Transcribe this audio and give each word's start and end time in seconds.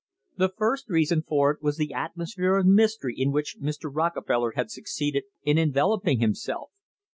The 0.35 0.49
first 0.57 0.89
reason 0.89 1.21
for 1.21 1.51
it 1.51 1.61
was 1.61 1.77
the 1.77 1.93
atmosphere 1.93 2.55
of 2.55 2.65
mystery 2.65 3.13
in 3.15 3.31
which 3.31 3.57
Mr. 3.61 3.87
Rockefeller 3.93 4.53
had 4.55 4.71
succeeded 4.71 5.25
in 5.43 5.59
enveloping 5.59 6.19
himself. 6.19 6.71